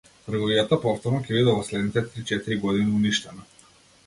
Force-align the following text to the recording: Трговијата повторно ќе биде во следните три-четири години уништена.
Трговијата 0.27 0.79
повторно 0.85 1.19
ќе 1.27 1.35
биде 1.37 1.53
во 1.59 1.67
следните 1.69 2.05
три-четири 2.09 2.59
години 2.65 2.97
уништена. 3.03 3.49